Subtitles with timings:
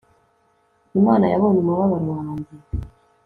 [0.99, 2.53] imana yabonye umubabaro wanjye